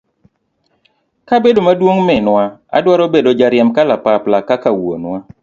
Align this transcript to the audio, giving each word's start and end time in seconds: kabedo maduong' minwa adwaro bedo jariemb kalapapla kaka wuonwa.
kabedo 1.27 1.59
maduong' 1.67 2.01
minwa 2.07 2.43
adwaro 2.77 3.05
bedo 3.13 3.31
jariemb 3.39 3.71
kalapapla 3.75 4.37
kaka 4.49 4.69
wuonwa. 4.77 5.17